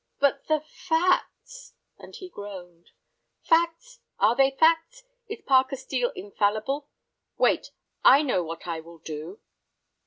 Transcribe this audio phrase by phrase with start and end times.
[0.19, 2.89] "But the facts," and he groaned.
[3.43, 3.99] "Facts!
[4.17, 5.03] Are they facts?
[5.27, 6.89] Is Parker Steel infallible?
[7.37, 7.69] Wait,
[8.03, 9.41] I know what I will do."